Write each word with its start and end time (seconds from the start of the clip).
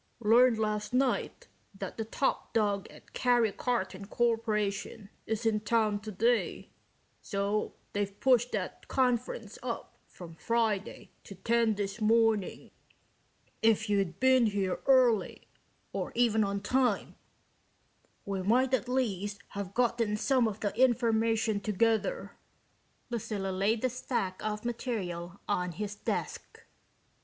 "Learned 0.21 0.57
last 0.57 0.93
night 0.95 1.47
that 1.77 1.95
the 1.97 2.05
top 2.05 2.53
dog 2.53 2.87
at 2.89 3.13
Karry 3.13 3.51
Karton 3.55 4.07
Korporation 4.07 5.11
is 5.27 5.45
in 5.45 5.59
town 5.59 5.99
today, 5.99 6.71
so 7.21 7.75
they've 7.93 8.19
pushed 8.19 8.51
that 8.53 8.87
conference 8.87 9.59
up 9.61 9.99
from 10.07 10.33
Friday 10.33 11.11
to 11.25 11.35
ten 11.35 11.75
this 11.75 12.01
morning. 12.01 12.71
If 13.61 13.91
you'd 13.91 14.19
been 14.19 14.47
here 14.47 14.79
early 14.87 15.47
or 15.93 16.11
even 16.15 16.43
on 16.43 16.61
time 16.61 17.13
we 18.25 18.41
might 18.41 18.73
at 18.73 18.89
least 18.89 19.37
have 19.49 19.75
gotten 19.75 20.17
some 20.17 20.47
of 20.47 20.61
the 20.61 20.75
information 20.75 21.59
together." 21.59 22.35
Lucilla 23.11 23.51
laid 23.51 23.83
the 23.83 23.89
stack 23.91 24.43
of 24.43 24.65
material 24.65 25.39
on 25.47 25.73
his 25.73 25.93
desk. 25.93 26.63